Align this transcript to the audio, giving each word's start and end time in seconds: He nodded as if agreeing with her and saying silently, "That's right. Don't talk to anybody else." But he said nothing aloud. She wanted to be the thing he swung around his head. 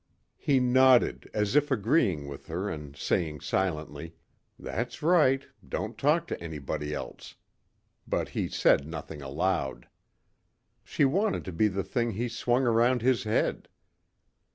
He 0.39 0.59
nodded 0.59 1.29
as 1.31 1.55
if 1.55 1.69
agreeing 1.69 2.27
with 2.27 2.47
her 2.47 2.67
and 2.67 2.95
saying 2.95 3.41
silently, 3.41 4.15
"That's 4.57 5.03
right. 5.03 5.45
Don't 5.63 5.95
talk 5.95 6.25
to 6.29 6.41
anybody 6.41 6.91
else." 6.91 7.35
But 8.07 8.29
he 8.29 8.47
said 8.47 8.87
nothing 8.87 9.21
aloud. 9.21 9.87
She 10.83 11.05
wanted 11.05 11.45
to 11.45 11.51
be 11.51 11.67
the 11.67 11.83
thing 11.83 12.13
he 12.13 12.29
swung 12.29 12.63
around 12.65 13.03
his 13.03 13.25
head. 13.25 13.69